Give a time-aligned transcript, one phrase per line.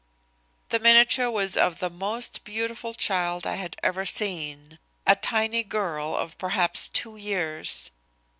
[0.69, 6.15] The miniature was of the most beautiful child I had ever seen, a tiny girl
[6.15, 7.91] of perhaps two years.